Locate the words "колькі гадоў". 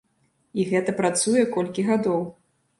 1.59-2.29